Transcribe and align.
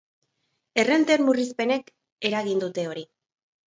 Errenten 0.85 1.25
murrizpenek 1.29 1.95
eragin 2.33 2.67
dute 2.69 2.91
hori. 2.93 3.09